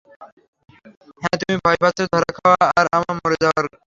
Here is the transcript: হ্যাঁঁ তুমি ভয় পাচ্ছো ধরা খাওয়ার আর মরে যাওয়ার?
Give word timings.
হ্যাঁঁ 1.21 1.37
তুমি 1.41 1.55
ভয় 1.63 1.77
পাচ্ছো 1.81 2.03
ধরা 2.13 2.29
খাওয়ার 2.37 2.67
আর 2.79 2.85
মরে 3.17 3.37
যাওয়ার? 3.43 3.65